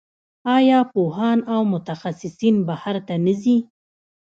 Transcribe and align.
آیا 0.57 0.79
پوهان 0.91 1.39
او 1.53 1.61
متخصصین 1.73 2.55
بهر 2.67 2.95
ته 3.07 3.15
نه 3.25 3.33
ځي؟ 3.41 3.57